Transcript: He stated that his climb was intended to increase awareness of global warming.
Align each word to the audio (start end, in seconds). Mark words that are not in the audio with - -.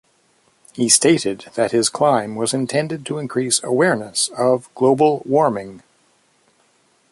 He 0.73 0.89
stated 0.89 1.45
that 1.53 1.73
his 1.73 1.87
climb 1.87 2.35
was 2.35 2.55
intended 2.55 3.05
to 3.05 3.19
increase 3.19 3.61
awareness 3.63 4.29
of 4.29 4.67
global 4.73 5.21
warming. 5.27 5.83